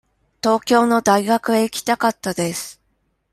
[0.41, 2.81] 東京の大学へ行きたかったです。